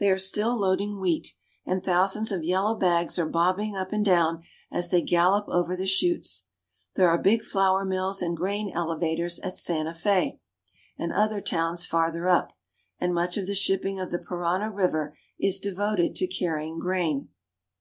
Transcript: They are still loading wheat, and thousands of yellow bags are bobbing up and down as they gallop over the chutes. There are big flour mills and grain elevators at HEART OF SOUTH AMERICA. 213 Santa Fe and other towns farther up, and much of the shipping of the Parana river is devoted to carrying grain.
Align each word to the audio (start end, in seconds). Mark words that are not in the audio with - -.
They 0.00 0.10
are 0.10 0.18
still 0.18 0.56
loading 0.58 0.98
wheat, 1.00 1.34
and 1.64 1.84
thousands 1.84 2.32
of 2.32 2.42
yellow 2.42 2.74
bags 2.74 3.16
are 3.16 3.28
bobbing 3.28 3.76
up 3.76 3.92
and 3.92 4.04
down 4.04 4.42
as 4.72 4.90
they 4.90 5.00
gallop 5.00 5.44
over 5.48 5.76
the 5.76 5.86
chutes. 5.86 6.46
There 6.96 7.08
are 7.08 7.16
big 7.16 7.42
flour 7.42 7.84
mills 7.84 8.20
and 8.20 8.36
grain 8.36 8.72
elevators 8.74 9.38
at 9.38 9.52
HEART 9.54 9.54
OF 9.54 9.58
SOUTH 9.60 9.70
AMERICA. 9.70 10.02
213 10.34 10.34
Santa 10.34 10.34
Fe 10.34 10.40
and 11.04 11.12
other 11.12 11.40
towns 11.40 11.86
farther 11.86 12.26
up, 12.26 12.54
and 12.98 13.14
much 13.14 13.36
of 13.36 13.46
the 13.46 13.54
shipping 13.54 14.00
of 14.00 14.10
the 14.10 14.18
Parana 14.18 14.68
river 14.68 15.16
is 15.38 15.60
devoted 15.60 16.16
to 16.16 16.26
carrying 16.26 16.80
grain. 16.80 17.28